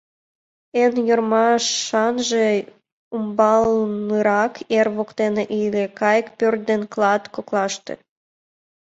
Эн 0.81 0.93
ӧрмашанже 1.11 2.47
умбалнырак, 3.15 4.53
ер 4.79 4.87
воктене 4.95 5.43
ыле, 5.61 5.83
кайык 5.99 6.27
пӧрт 6.37 6.59
ден 6.69 6.81
клат 6.93 7.23
коклаште. 7.35 7.93